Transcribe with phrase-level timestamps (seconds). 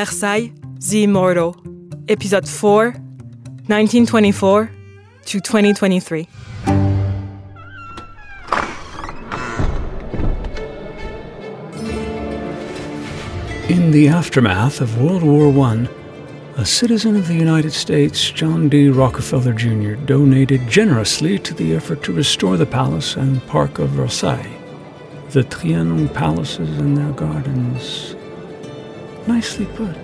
[0.00, 0.50] Versailles,
[0.88, 1.54] the Immortal,
[2.08, 2.84] Episode 4,
[3.66, 4.70] 1924
[5.26, 6.26] to 2023.
[13.68, 15.86] In the aftermath of World War I,
[16.56, 18.88] a citizen of the United States, John D.
[18.88, 24.56] Rockefeller Jr., donated generously to the effort to restore the palace and park of Versailles,
[25.32, 28.16] the Trianon palaces and their gardens.
[29.26, 29.96] Nicely put.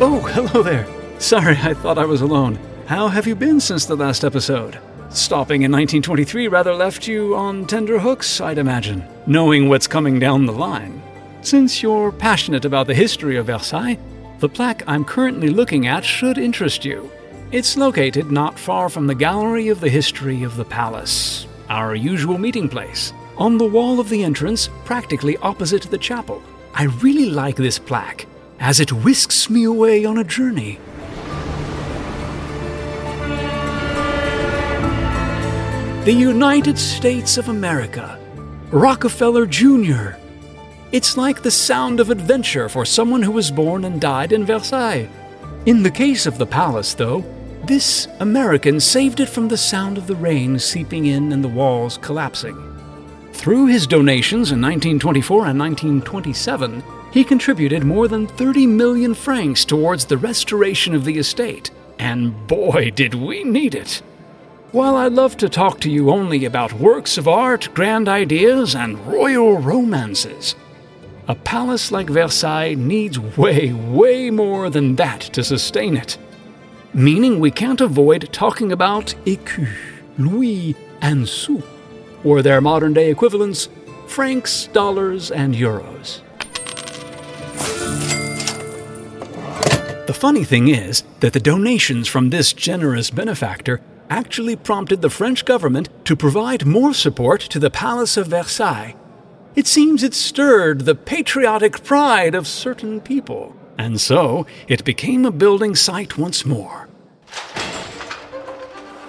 [0.00, 0.86] Oh, hello there.
[1.18, 2.58] Sorry, I thought I was alone.
[2.86, 4.78] How have you been since the last episode?
[5.10, 10.46] Stopping in 1923 rather left you on tender hooks, I'd imagine, knowing what's coming down
[10.46, 11.02] the line.
[11.42, 13.98] Since you're passionate about the history of Versailles,
[14.38, 17.10] the plaque I'm currently looking at should interest you.
[17.52, 22.38] It's located not far from the Gallery of the History of the Palace, our usual
[22.38, 26.42] meeting place, on the wall of the entrance, practically opposite the chapel.
[26.74, 28.26] I really like this plaque,
[28.60, 30.78] as it whisks me away on a journey.
[36.04, 38.18] The United States of America,
[38.70, 40.16] Rockefeller Jr.
[40.90, 45.08] It's like the sound of adventure for someone who was born and died in Versailles.
[45.64, 47.24] In the case of the palace, though,
[47.64, 51.98] this American saved it from the sound of the rain seeping in and the walls
[51.98, 52.71] collapsing.
[53.42, 60.04] Through his donations in 1924 and 1927, he contributed more than 30 million francs towards
[60.04, 61.72] the restoration of the estate.
[61.98, 64.00] And boy, did we need it!
[64.70, 69.04] While I love to talk to you only about works of art, grand ideas, and
[69.08, 70.54] royal romances,
[71.26, 76.16] a palace like Versailles needs way, way more than that to sustain it.
[76.94, 79.68] Meaning we can't avoid talking about écus,
[80.16, 81.64] louis, and sous,
[82.24, 83.68] or their modern day equivalents,
[84.06, 86.20] francs, dollars, and euros.
[90.06, 95.44] The funny thing is that the donations from this generous benefactor actually prompted the French
[95.44, 98.94] government to provide more support to the Palace of Versailles.
[99.54, 105.30] It seems it stirred the patriotic pride of certain people, and so it became a
[105.30, 106.81] building site once more.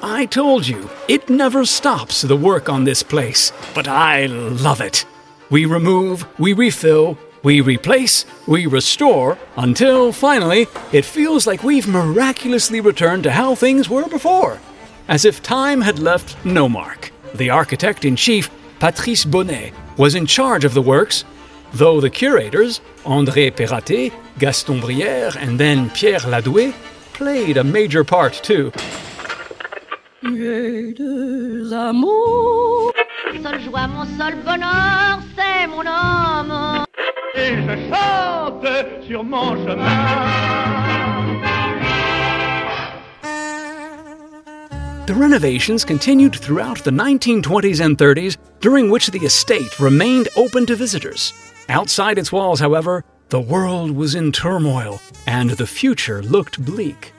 [0.06, 5.06] I told you, it never stops the work on this place, but I love it.
[5.50, 12.82] We remove, we refill, we replace, we restore, until finally it feels like we've miraculously
[12.82, 14.60] returned to how things were before
[15.08, 17.12] as if time had left no mark.
[17.36, 18.50] The architect in chief,
[18.80, 21.24] Patrice Bonnet, was in charge of the works,
[21.74, 26.74] though the curators, André Pératé, Gaston Brière, and then Pierre Ladoué,
[27.14, 28.72] played a major part too.
[30.24, 32.94] J'ai deux amours.
[33.44, 36.86] Seule joie, mon seul bonheur, c'est mon homme.
[37.36, 38.66] Et je chante
[39.06, 40.54] sur mon chemin.
[45.06, 50.78] The renovations continued throughout the 1920s and 30s, during which the estate remained open to
[50.78, 51.34] visitors.
[51.68, 57.12] Outside its walls, however, the world was in turmoil, and the future looked bleak.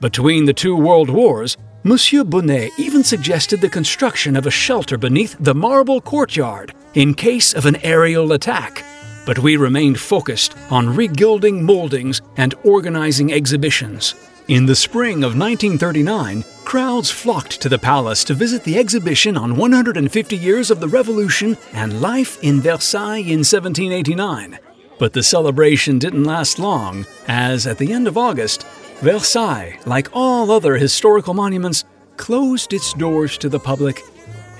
[0.00, 5.36] Between the two world wars, Monsieur Bonnet even suggested the construction of a shelter beneath
[5.38, 8.82] the marble courtyard in case of an aerial attack.
[9.26, 14.14] But we remained focused on regilding moldings and organizing exhibitions.
[14.48, 19.54] In the spring of 1939, crowds flocked to the palace to visit the exhibition on
[19.54, 24.58] 150 years of the Revolution and life in Versailles in 1789.
[24.98, 28.64] But the celebration didn't last long, as at the end of August,
[29.02, 31.84] Versailles, like all other historical monuments,
[32.16, 34.02] closed its doors to the public,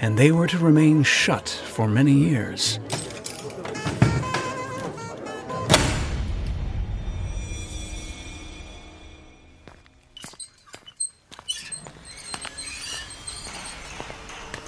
[0.00, 2.78] and they were to remain shut for many years.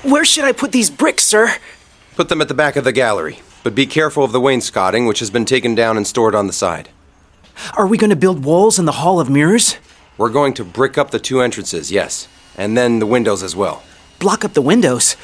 [0.03, 1.53] Where should I put these bricks, sir?
[2.15, 5.19] Put them at the back of the gallery, but be careful of the wainscoting, which
[5.19, 6.89] has been taken down and stored on the side.
[7.77, 9.77] Are we going to build walls in the Hall of Mirrors?
[10.19, 13.83] We're going to brick up the two entrances, yes, and then the windows as well.
[14.19, 15.17] Block up the windows?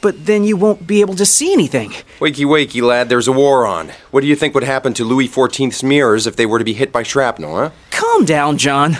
[0.00, 1.90] But then you won't be able to see anything.
[2.20, 3.90] Wakey, wakey, lad, there's a war on.
[4.10, 6.72] What do you think would happen to Louis XIV's mirrors if they were to be
[6.74, 7.70] hit by shrapnel, huh?
[7.90, 8.96] Calm down, John.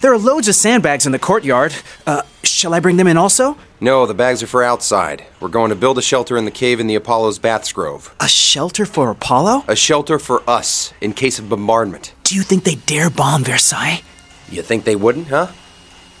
[0.00, 1.74] There are loads of sandbags in the courtyard.
[2.06, 3.56] Uh, shall I bring them in also?
[3.80, 5.24] No, the bags are for outside.
[5.38, 8.14] We're going to build a shelter in the cave in the Apollo's Baths Grove.
[8.20, 9.64] A shelter for Apollo?
[9.68, 12.14] A shelter for us, in case of bombardment.
[12.24, 14.02] Do you think they dare bomb Versailles?
[14.50, 15.48] You think they wouldn't, huh?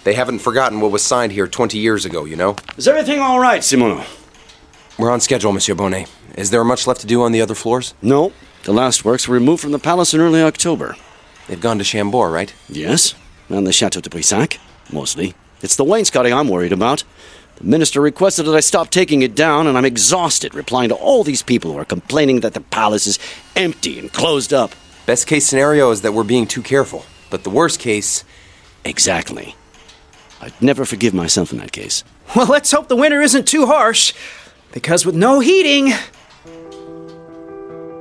[0.04, 2.56] They haven't forgotten what was signed here 20 years ago, you know?
[2.76, 4.04] Is everything all right, Simoneau?
[4.98, 6.10] We're on schedule, Monsieur Bonnet.
[6.36, 7.94] Is there much left to do on the other floors?
[8.02, 8.32] No,
[8.64, 10.96] the last works were removed from the palace in early October.
[11.46, 12.52] They've gone to Chambord, right?
[12.68, 13.14] Yes,
[13.48, 14.58] and the Chateau de Brissac,
[14.92, 15.34] mostly.
[15.60, 17.04] It's the wainscoting I'm worried about.
[17.56, 21.22] The minister requested that I stop taking it down, and I'm exhausted replying to all
[21.22, 23.18] these people who are complaining that the palace is
[23.54, 24.72] empty and closed up.
[25.06, 27.04] Best case scenario is that we're being too careful.
[27.30, 28.24] But the worst case.
[28.84, 29.54] Exactly.
[30.42, 32.02] I'd never forgive myself in that case.
[32.34, 34.12] Well, let's hope the winter isn't too harsh,
[34.72, 35.92] because with no heating.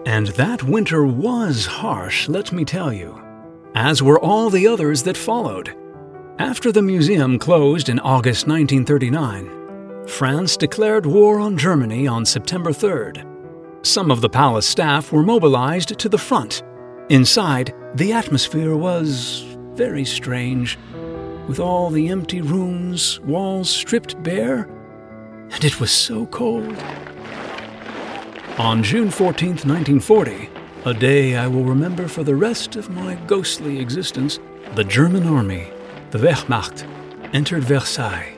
[0.08, 3.22] And that winter was harsh, let me tell you,
[3.76, 5.76] as were all the others that followed.
[6.40, 13.24] After the museum closed in August 1939, France declared war on Germany on September 3rd.
[13.86, 16.64] Some of the palace staff were mobilized to the front.
[17.10, 19.46] Inside, the atmosphere was
[19.76, 20.80] very strange,
[21.48, 24.70] with all the empty rooms, walls stripped bare,
[25.52, 26.76] and it was so cold.
[28.58, 30.50] On June 14, 1940,
[30.86, 34.40] a day I will remember for the rest of my ghostly existence,
[34.76, 35.68] the German army,
[36.12, 36.88] the Wehrmacht,
[37.34, 38.34] entered Versailles.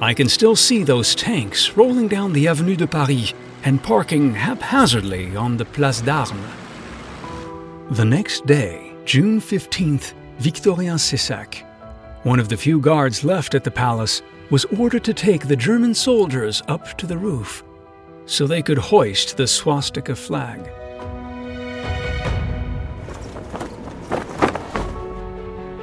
[0.00, 3.34] I can still see those tanks rolling down the Avenue de Paris
[3.64, 6.46] and parking haphazardly on the Place d'Armes.
[7.90, 11.64] The next day, June 15th, Victorien Cessac,
[12.22, 15.92] one of the few guards left at the palace, was ordered to take the German
[15.92, 17.64] soldiers up to the roof
[18.24, 20.60] so they could hoist the swastika flag.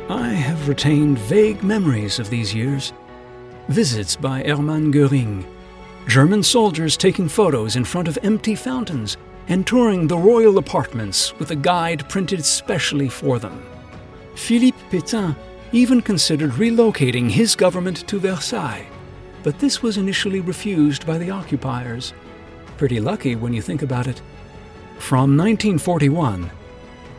[0.09, 2.93] I have retained vague memories of these years.
[3.67, 5.45] Visits by Hermann Göring,
[6.07, 9.17] German soldiers taking photos in front of empty fountains,
[9.47, 13.74] and touring the royal apartments with a guide printed specially for them.
[14.35, 15.35] Philippe Pétain
[15.71, 18.87] even considered relocating his government to Versailles,
[19.43, 22.13] but this was initially refused by the occupiers.
[22.77, 24.21] Pretty lucky when you think about it.
[24.99, 26.51] From 1941,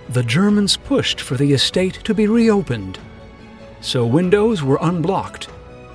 [0.09, 2.99] the Germans pushed for the estate to be reopened.
[3.81, 5.49] So windows were unblocked,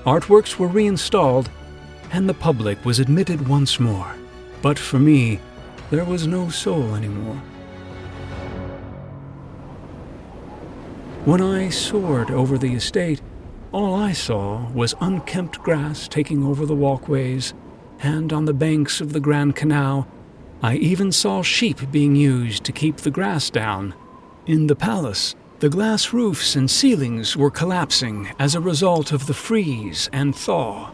[0.05, 1.49] artworks were reinstalled,
[2.11, 4.15] and the public was admitted once more.
[4.61, 5.39] But for me,
[5.89, 7.41] there was no soul anymore.
[11.23, 13.21] When I soared over the estate,
[13.71, 17.53] all I saw was unkempt grass taking over the walkways,
[17.99, 20.07] and on the banks of the Grand Canal,
[20.63, 23.93] I even saw sheep being used to keep the grass down.
[24.47, 29.35] In the palace, the glass roofs and ceilings were collapsing as a result of the
[29.35, 30.89] freeze and thaw.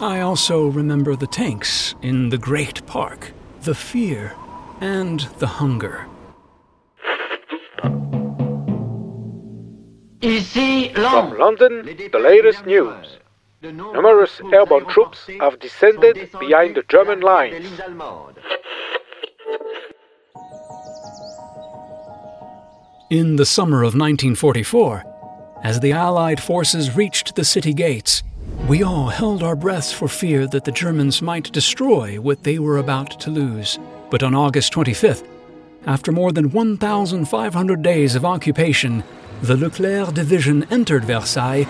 [0.00, 3.32] I also remember the tanks in the great park,
[3.62, 4.34] the fear,
[4.82, 6.06] and the hunger.
[10.56, 13.18] From London, the latest news.
[13.60, 17.78] Numerous airborne troops have descended behind the German lines.
[23.10, 25.04] In the summer of 1944,
[25.62, 28.22] as the Allied forces reached the city gates,
[28.66, 32.78] we all held our breaths for fear that the Germans might destroy what they were
[32.78, 33.78] about to lose.
[34.08, 35.28] But on August 25th,
[35.84, 39.04] after more than 1,500 days of occupation,
[39.42, 41.66] the Leclerc division entered Versailles,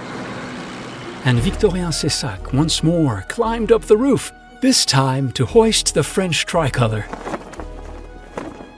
[1.25, 4.33] and Victorien Cessac once more climbed up the roof,
[4.63, 7.07] this time to hoist the French tricolor.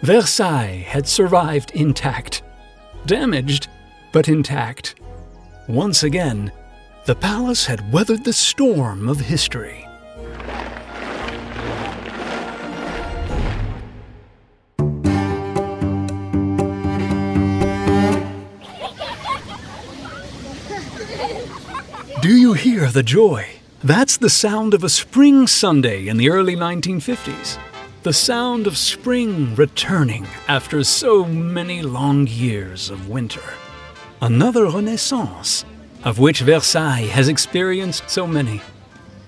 [0.02, 2.42] Versailles had survived intact.
[3.06, 3.68] Damaged,
[4.12, 4.94] but intact.
[5.66, 6.52] Once again,
[7.04, 9.87] the palace had weathered the storm of history.
[22.20, 23.46] Do you hear the joy?
[23.84, 27.58] That's the sound of a spring Sunday in the early 1950s.
[28.02, 33.54] The sound of spring returning after so many long years of winter.
[34.20, 35.64] Another renaissance,
[36.02, 38.62] of which Versailles has experienced so many.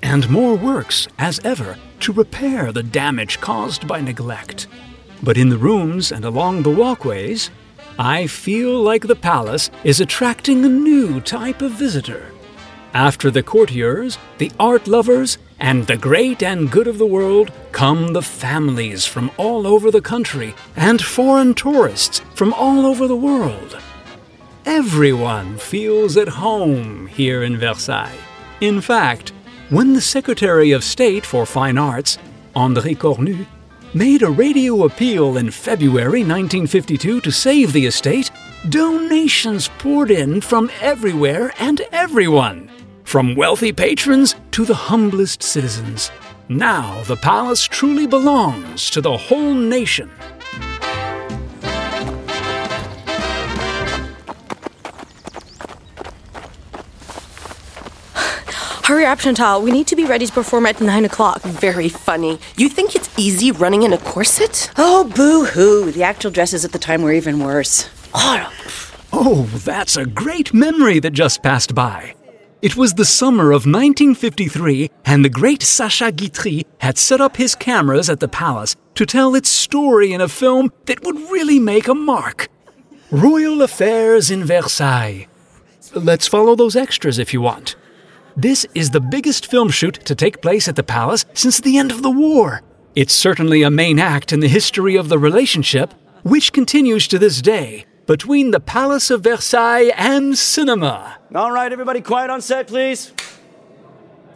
[0.03, 4.67] And more works, as ever, to repair the damage caused by neglect.
[5.23, 7.51] But in the rooms and along the walkways,
[8.01, 12.33] I feel like the palace is attracting a new type of visitor.
[12.95, 18.13] After the courtiers, the art lovers, and the great and good of the world come
[18.13, 23.79] the families from all over the country and foreign tourists from all over the world.
[24.67, 28.19] Everyone feels at home here in Versailles.
[28.61, 29.33] In fact,
[29.69, 32.19] when the Secretary of State for Fine Arts,
[32.57, 33.47] André Cornu,
[33.95, 38.31] made a radio appeal in February 1952 to save the estate,
[38.69, 42.71] donations poured in from everywhere and everyone,
[43.05, 46.11] from wealthy patrons to the humblest citizens.
[46.49, 50.11] Now the palace truly belongs to the whole nation.
[58.85, 59.63] Hurry up, Chantal.
[59.63, 61.41] We need to be ready to perform at 9 o'clock.
[61.43, 62.39] Very funny.
[62.57, 64.71] You think it's easy running in a corset?
[64.77, 65.91] Oh, boo hoo.
[65.93, 67.89] The actual dresses at the time were even worse.
[68.15, 68.53] Oh,
[69.13, 72.15] oh, that's a great memory that just passed by.
[72.63, 77.55] It was the summer of 1953, and the great Sacha Guitry had set up his
[77.55, 81.89] cameras at the palace to tell its story in a film that would really make
[81.89, 82.49] a mark
[83.11, 85.27] Royal Affairs in Versailles.
[85.95, 87.75] Let's follow those extras if you want.
[88.37, 91.91] This is the biggest film shoot to take place at the palace since the end
[91.91, 92.63] of the war.
[92.95, 97.43] It's certainly a main act in the history of the relationship, which continues to this
[97.43, 101.17] day, between the Palace of Versailles and cinema.
[101.33, 103.13] All right, everybody quiet on set, please.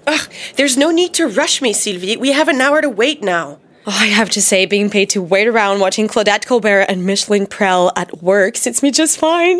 [0.06, 2.16] Ugh, there's no need to rush me, Sylvie.
[2.16, 3.58] We have an hour to wait now.
[3.84, 7.48] Oh, I have to say, being paid to wait around watching Claudette Colbert and Micheline
[7.48, 9.58] Presle at work suits me just fine.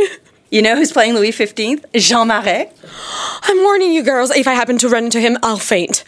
[0.49, 1.85] You know who's playing Louis XV?
[1.95, 2.71] Jean Marais.
[3.43, 6.05] I'm warning you girls, if I happen to run into him, I'll faint.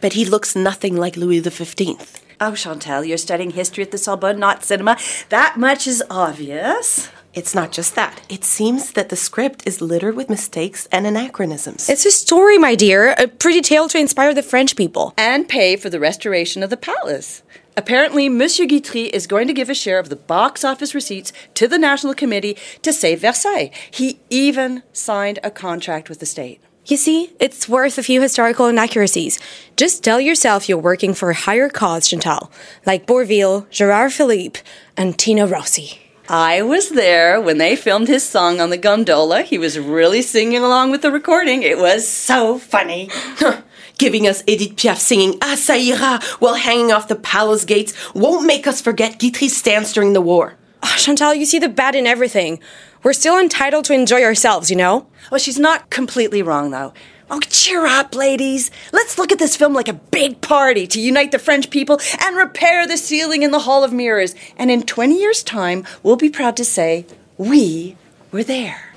[0.00, 2.22] But he looks nothing like Louis XV.
[2.40, 4.96] Oh, Chantal, you're studying history at the Sorbonne, not cinema.
[5.30, 7.08] That much is obvious.
[7.38, 8.20] It's not just that.
[8.28, 11.88] It seems that the script is littered with mistakes and anachronisms.
[11.88, 15.14] It's a story, my dear, a pretty tale to inspire the French people.
[15.16, 17.44] And pay for the restoration of the palace.
[17.76, 21.68] Apparently, Monsieur Guitry is going to give a share of the box office receipts to
[21.68, 23.70] the National Committee to save Versailles.
[23.88, 26.60] He even signed a contract with the state.
[26.86, 29.38] You see, it's worth a few historical inaccuracies.
[29.76, 32.50] Just tell yourself you're working for a higher cause, Chantal,
[32.84, 34.58] like Bourvil, Gerard Philipe,
[34.96, 36.00] and Tino Rossi.
[36.30, 39.40] I was there when they filmed his song on the gondola.
[39.40, 41.62] He was really singing along with the recording.
[41.62, 43.08] It was so funny.
[43.96, 48.46] Giving us Edith Piaf singing Ah ça ira while hanging off the palace gates won't
[48.46, 50.56] make us forget Guitry's stance during the war.
[50.82, 52.60] Oh, Chantal, you see the bad in everything.
[53.02, 55.06] We're still entitled to enjoy ourselves, you know?
[55.30, 56.92] Well, she's not completely wrong, though.
[57.30, 58.70] Oh, cheer up, ladies.
[58.90, 62.36] Let's look at this film like a big party to unite the French people and
[62.36, 64.34] repair the ceiling in the Hall of Mirrors.
[64.56, 67.04] And in 20 years' time, we'll be proud to say,
[67.36, 67.96] we
[68.30, 68.94] were there.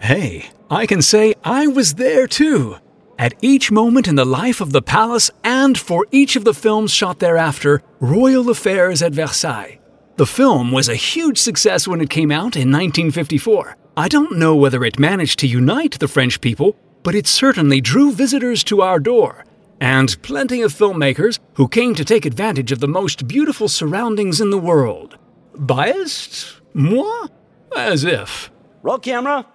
[0.00, 2.76] Hey, I can say I was there too.
[3.16, 6.92] At each moment in the life of the palace and for each of the films
[6.92, 9.78] shot thereafter, Royal Affairs at Versailles.
[10.16, 13.76] The film was a huge success when it came out in 1954.
[13.96, 16.76] I don't know whether it managed to unite the French people,
[17.08, 19.42] but it certainly drew visitors to our door,
[19.80, 24.50] and plenty of filmmakers who came to take advantage of the most beautiful surroundings in
[24.50, 25.16] the world.
[25.54, 26.60] Biased?
[26.74, 27.28] Moi?
[27.74, 28.50] As if.
[28.82, 29.46] Roll camera.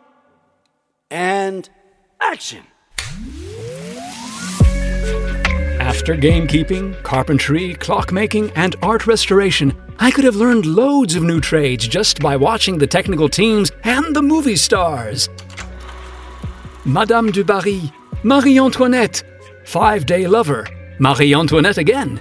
[1.12, 1.69] And
[2.19, 2.63] action.
[5.79, 11.88] After gamekeeping, carpentry, clockmaking, and art restoration, I could have learned loads of new trades
[11.88, 15.29] just by watching the technical teams and the movie stars.
[16.85, 19.23] Madame du Barry, Marie Antoinette,
[19.63, 20.67] Five Day Lover,
[20.99, 22.19] Marie Antoinette again.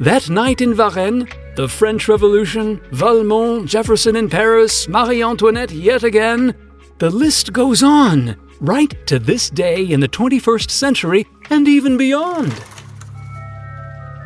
[0.00, 6.56] That night in Varennes, the French Revolution, Valmont, Jefferson in Paris, Marie Antoinette yet again.
[6.98, 12.52] The list goes on, right to this day in the 21st century and even beyond.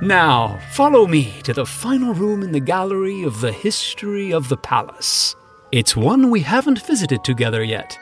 [0.01, 4.57] Now, follow me to the final room in the gallery of the history of the
[4.57, 5.37] palace.
[5.73, 7.99] It's one we haven't visited together yet.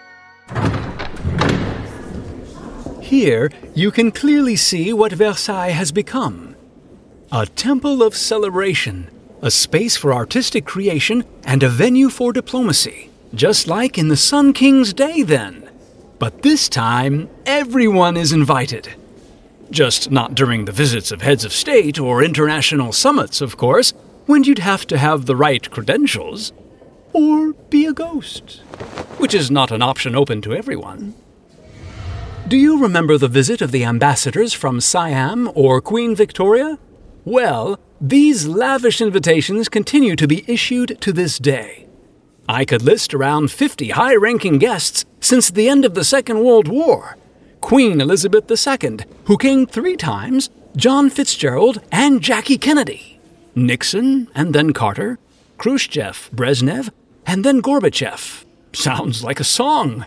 [3.12, 6.56] Here, you can clearly see what Versailles has become
[7.30, 9.10] a temple of celebration,
[9.42, 14.54] a space for artistic creation, and a venue for diplomacy, just like in the Sun
[14.54, 15.68] King's day then.
[16.18, 18.88] But this time, everyone is invited.
[19.70, 23.92] Just not during the visits of heads of state or international summits, of course,
[24.24, 26.50] when you'd have to have the right credentials.
[27.12, 28.62] Or be a ghost,
[29.18, 31.14] which is not an option open to everyone.
[32.48, 36.78] Do you remember the visit of the ambassadors from Siam or Queen Victoria?
[37.24, 41.86] Well, these lavish invitations continue to be issued to this day.
[42.48, 46.68] I could list around 50 high ranking guests since the end of the Second World
[46.68, 47.16] War
[47.60, 53.20] Queen Elizabeth II, who came three times, John Fitzgerald, and Jackie Kennedy,
[53.54, 55.20] Nixon, and then Carter,
[55.58, 56.90] Khrushchev, Brezhnev,
[57.24, 58.44] and then Gorbachev.
[58.72, 60.06] Sounds like a song.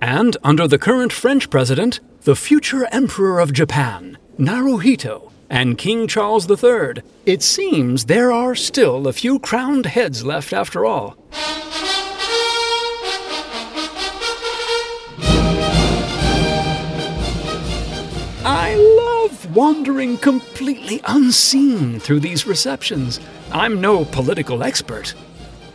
[0.00, 6.50] And under the current French president, the future Emperor of Japan, Naruhito, and King Charles
[6.50, 11.16] III, it seems there are still a few crowned heads left after all.
[18.44, 23.18] I love wandering completely unseen through these receptions.
[23.50, 25.14] I'm no political expert,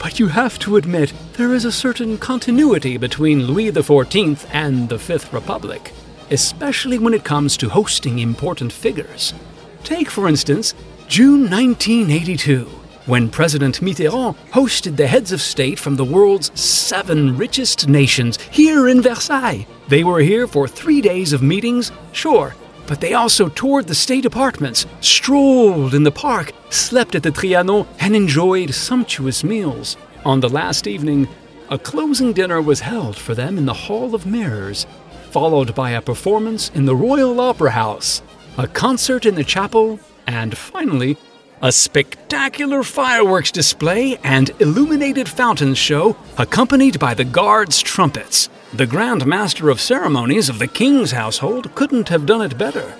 [0.02, 4.98] but you have to admit there is a certain continuity between Louis XIV and the
[4.98, 5.94] Fifth Republic,
[6.32, 9.36] especially when it comes to hosting important figures.
[9.84, 10.74] Take, for instance,
[11.08, 12.66] June 1982,
[13.06, 18.88] when President Mitterrand hosted the heads of state from the world's seven richest nations here
[18.88, 19.68] in Versailles.
[19.88, 22.56] They were here for three days of meetings, sure,
[22.88, 27.88] but they also toured the state apartments, strolled in the park, slept at the Trianon,
[28.00, 29.98] and enjoyed sumptuous meals.
[30.26, 31.28] On the last evening,
[31.70, 34.86] a closing dinner was held for them in the Hall of Mirrors,
[35.32, 38.22] followed by a performance in the Royal Opera House,
[38.58, 41.18] a concert in the chapel, and finally,
[41.62, 48.50] a spectacular fireworks display and illuminated fountains show accompanied by the guards' trumpets.
[48.74, 52.96] The Grand Master of Ceremonies of the King's household couldn't have done it better.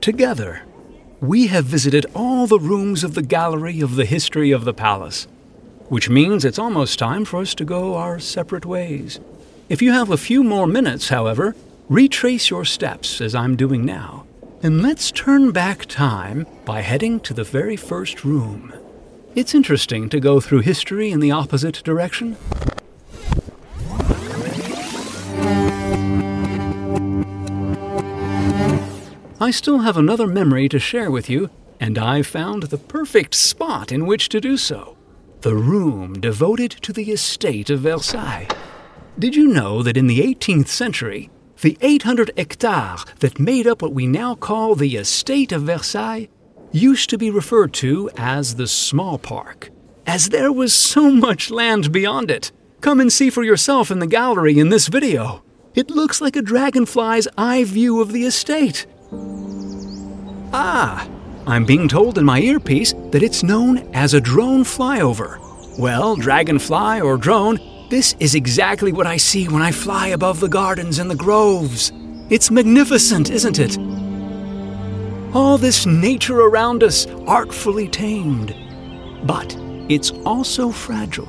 [0.00, 0.62] Together,
[1.20, 5.26] we have visited all the rooms of the gallery of the history of the palace,
[5.88, 9.18] which means it's almost time for us to go our separate ways.
[9.68, 11.54] If you have a few more minutes, however,
[11.88, 14.26] retrace your steps as I'm doing now,
[14.62, 18.72] and let's turn back time by heading to the very first room.
[19.34, 22.36] It's interesting to go through history in the opposite direction.
[29.40, 31.50] I still have another memory to share with you,
[31.80, 34.96] and I've found the perfect spot in which to do so
[35.40, 38.46] the room devoted to the estate of Versailles.
[39.18, 43.92] Did you know that in the 18th century, the 800 hectares that made up what
[43.92, 46.28] we now call the estate of Versailles
[46.72, 49.70] used to be referred to as the small park,
[50.06, 52.52] as there was so much land beyond it?
[52.80, 55.44] Come and see for yourself in the gallery in this video.
[55.74, 58.86] It looks like a dragonfly's eye view of the estate.
[60.54, 61.06] Ah,
[61.46, 65.38] I'm being told in my earpiece that it's known as a drone flyover.
[65.78, 67.58] Well, dragonfly or drone,
[67.92, 71.92] this is exactly what I see when I fly above the gardens and the groves.
[72.30, 73.76] It's magnificent, isn't it?
[75.36, 78.56] All this nature around us, artfully tamed.
[79.24, 79.54] But
[79.90, 81.28] it's also fragile.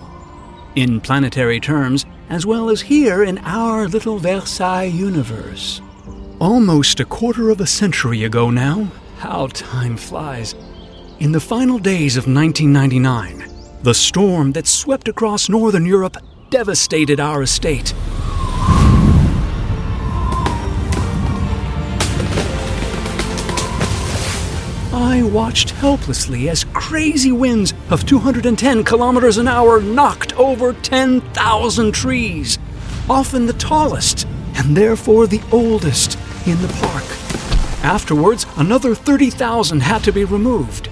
[0.75, 5.81] In planetary terms, as well as here in our little Versailles universe.
[6.39, 10.55] Almost a quarter of a century ago now, how time flies.
[11.19, 13.49] In the final days of 1999,
[13.83, 16.15] the storm that swept across northern Europe
[16.53, 17.95] devastated our estate.
[24.93, 32.59] I watched helplessly as crazy winds of 210 kilometers an hour knocked over 10,000 trees,
[33.09, 37.83] often the tallest and therefore the oldest in the park.
[37.83, 40.87] Afterwards, another 30,000 had to be removed.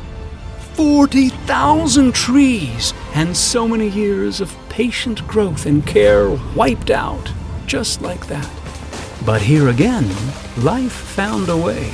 [0.74, 7.32] 40,000 trees and so many years of patient growth and care wiped out,
[7.68, 8.50] just like that.
[9.24, 10.08] But here again,
[10.58, 11.94] life found a way.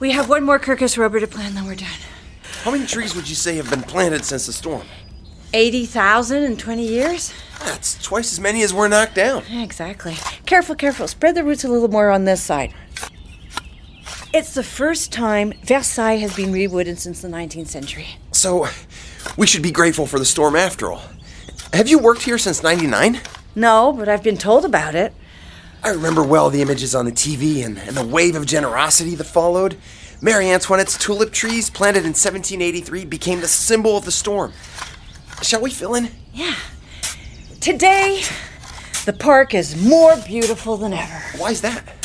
[0.00, 1.88] We have one more Quercus rubra to plant, then we're done.
[2.62, 4.86] How many trees would you say have been planted since the storm?
[5.52, 7.34] 80,000 in 20 years?
[7.58, 9.44] That's twice as many as were knocked down.
[9.52, 10.16] Exactly.
[10.46, 11.06] Careful, careful.
[11.06, 12.72] Spread the roots a little more on this side.
[14.32, 18.06] It's the first time Versailles has been rewooded since the 19th century.
[18.30, 18.68] So,
[19.36, 21.02] we should be grateful for the storm after all.
[21.72, 23.20] Have you worked here since 99?
[23.56, 25.12] No, but I've been told about it.
[25.82, 29.24] I remember well the images on the TV and, and the wave of generosity that
[29.24, 29.76] followed.
[30.20, 34.52] Marie Antoinette's tulip trees, planted in 1783, became the symbol of the storm.
[35.42, 36.10] Shall we fill in?
[36.32, 36.54] Yeah.
[37.60, 38.22] Today,
[39.06, 41.20] the park is more beautiful than ever.
[41.38, 41.99] Why's that?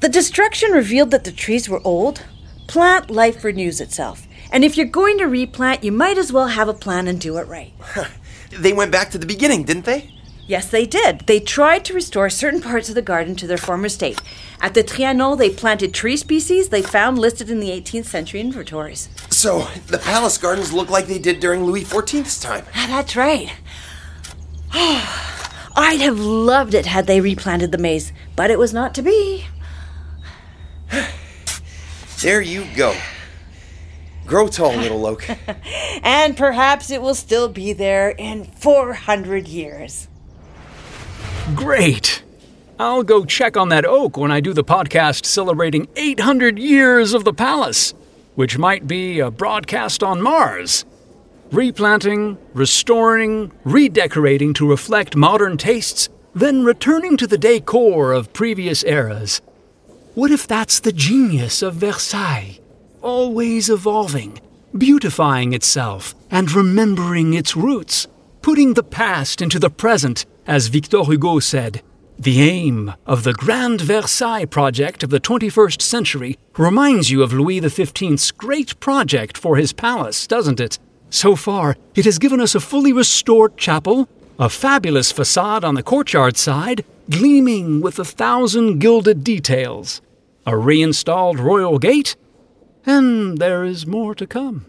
[0.00, 2.22] The destruction revealed that the trees were old.
[2.66, 4.26] Plant life renews itself.
[4.52, 7.38] And if you're going to replant, you might as well have a plan and do
[7.38, 7.72] it right.
[8.50, 10.12] they went back to the beginning, didn't they?
[10.46, 11.20] Yes, they did.
[11.26, 14.20] They tried to restore certain parts of the garden to their former state.
[14.60, 19.08] At the Trianon, they planted tree species they found listed in the 18th century inventories.
[19.30, 22.64] So, the palace gardens look like they did during Louis XIV's time.
[22.74, 23.52] Ah, that's right.
[25.78, 29.46] I'd have loved it had they replanted the maze, but it was not to be.
[32.22, 32.94] there you go.
[34.26, 35.28] Grow tall, little Loke.
[36.02, 40.08] and perhaps it will still be there in 400 years.
[41.54, 42.24] Great!
[42.78, 47.24] I'll go check on that oak when I do the podcast celebrating 800 years of
[47.24, 47.94] the palace,
[48.34, 50.84] which might be a broadcast on Mars.
[51.52, 59.40] Replanting, restoring, redecorating to reflect modern tastes, then returning to the decor of previous eras.
[60.16, 62.58] What if that's the genius of Versailles?
[63.02, 64.40] Always evolving,
[64.72, 68.06] beautifying itself, and remembering its roots,
[68.40, 71.82] putting the past into the present, as Victor Hugo said.
[72.18, 77.60] The aim of the Grand Versailles project of the 21st century reminds you of Louis
[77.60, 80.78] XV's great project for his palace, doesn't it?
[81.10, 85.82] So far, it has given us a fully restored chapel, a fabulous facade on the
[85.82, 90.00] courtyard side, gleaming with a thousand gilded details,
[90.46, 92.14] a reinstalled royal gate,
[92.86, 94.64] and there is more to come.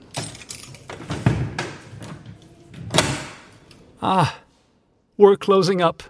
[4.02, 4.40] Ah,
[5.18, 6.04] we're closing up.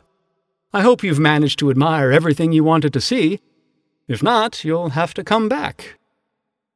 [0.74, 3.40] I hope you've managed to admire everything you wanted to see.
[4.08, 5.98] If not, you'll have to come back.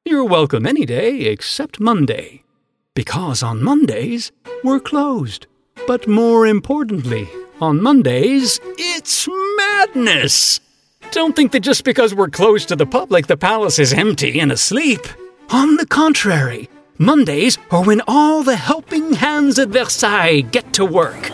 [0.04, 2.44] You're welcome any day except Monday,
[2.94, 4.32] because on Mondays,
[4.64, 5.48] we're closed.
[5.88, 10.60] But more importantly, on Mondays, it's madness!
[11.12, 14.50] Don't think that just because we're closed to the public, the palace is empty and
[14.50, 15.02] asleep.
[15.50, 21.28] On the contrary, Mondays are when all the helping hands at Versailles get to work.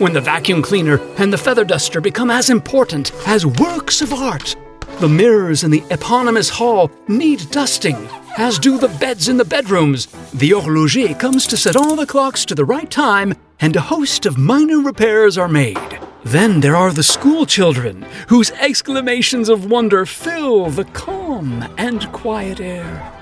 [0.00, 4.56] When the vacuum cleaner and the feather duster become as important as works of art.
[5.00, 10.06] The mirrors in the eponymous hall need dusting, as do the beds in the bedrooms.
[10.32, 14.24] The horloger comes to set all the clocks to the right time, and a host
[14.24, 15.93] of minor repairs are made.
[16.24, 22.60] Then there are the school children, whose exclamations of wonder fill the calm and quiet
[22.60, 23.12] air.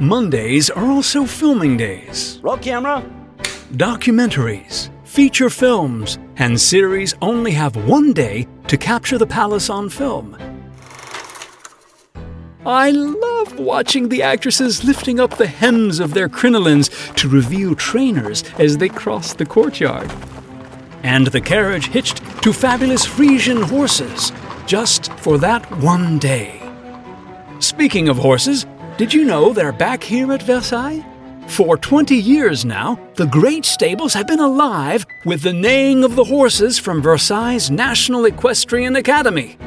[0.00, 2.40] Mondays are also filming days.
[2.42, 3.04] Roll camera.
[3.74, 10.36] Documentaries, feature films, and series only have one day to capture the palace on film.
[12.66, 18.42] I love watching the actresses lifting up the hems of their crinolines to reveal trainers
[18.58, 20.12] as they cross the courtyard.
[21.02, 24.32] And the carriage hitched to fabulous Frisian horses,
[24.66, 26.60] just for that one day.
[27.58, 31.04] Speaking of horses, did you know they're back here at Versailles?
[31.48, 36.24] For 20 years now, the great stables have been alive with the neighing of the
[36.24, 39.58] horses from Versailles' National Equestrian Academy.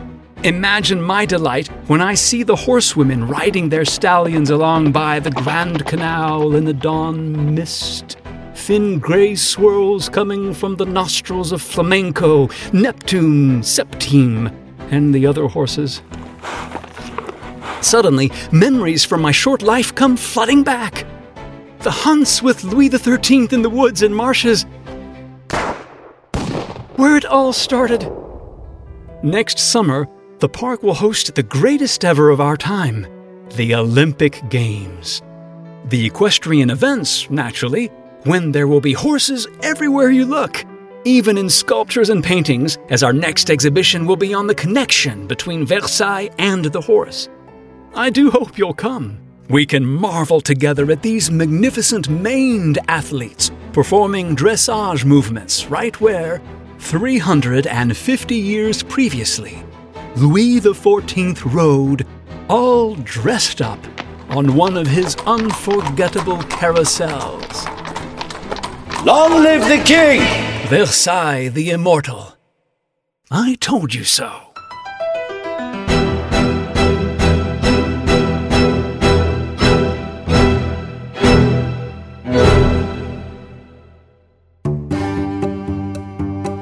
[0.43, 5.86] Imagine my delight when I see the horsewomen riding their stallions along by the Grand
[5.86, 8.17] Canal in the dawn mist.
[8.56, 14.52] Thin gray swirls coming from the nostrils of Flamenco, Neptune, Septime,
[14.89, 16.02] and the other horses.
[17.82, 21.06] Suddenly, memories from my short life come flooding back.
[21.80, 24.63] The hunts with Louis XIII in the woods and marshes.
[26.96, 28.12] Where it all started.
[29.22, 30.08] Next summer,
[30.39, 33.06] the park will host the greatest ever of our time
[33.56, 35.22] the Olympic Games.
[35.86, 37.91] The equestrian events, naturally,
[38.25, 40.65] when there will be horses everywhere you look,
[41.05, 45.65] even in sculptures and paintings, as our next exhibition will be on the connection between
[45.65, 47.29] Versailles and the horse.
[47.93, 49.19] I do hope you'll come.
[49.47, 56.41] We can marvel together at these magnificent maned athletes performing dressage movements right where,
[56.79, 59.63] 350 years previously,
[60.15, 62.07] Louis XIV rode,
[62.49, 63.79] all dressed up,
[64.29, 67.74] on one of his unforgettable carousels.
[69.06, 70.22] Long live the king!
[70.68, 72.34] Versailles the Immortal.
[73.30, 74.32] I told you so.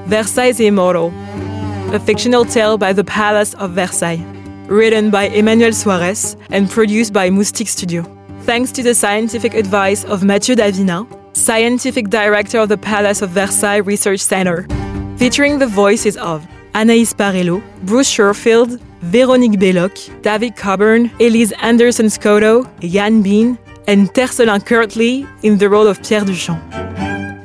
[0.07, 1.13] Versailles Immortal,
[1.93, 4.21] a fictional tale by the Palace of Versailles,
[4.67, 8.03] written by Emmanuel Suarez and produced by Moustic Studio.
[8.41, 13.31] Thanks to the scientific advice of Mathieu da Vinha, Scientific Director of the Palace of
[13.31, 14.67] Versailles Research Center,
[15.17, 22.63] featuring the voices of Anaïs Parello, Bruce Sherfield, Véronique Belloc, David Coburn, Elise Anderson Scotto,
[22.79, 26.61] Jan Bean, and Tercelin Kirtley in the role of Pierre Duchamp.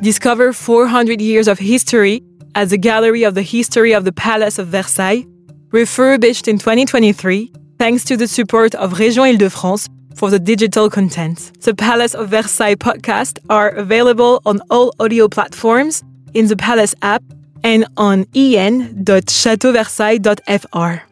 [0.02, 2.22] Discover 400 years of history
[2.54, 5.24] at the Gallery of the History of the Palace of Versailles,
[5.72, 11.50] refurbished in 2023 thanks to the support of Région Île-de-France for the digital content.
[11.62, 16.04] The Palace of Versailles podcast are available on all audio platforms,
[16.34, 17.22] in the Palace app,
[17.62, 21.07] and on en.chateauversailles.fr.